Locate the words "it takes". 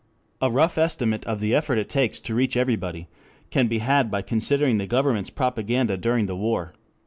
1.77-2.19